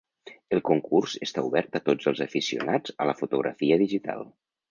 El 0.55 0.61
concurs 0.69 1.17
està 1.25 1.43
obert 1.49 1.77
a 1.79 1.83
tots 1.91 2.09
els 2.11 2.23
aficionats 2.27 2.97
a 3.05 3.09
la 3.11 3.17
fotografia 3.23 3.79
digital. 3.85 4.27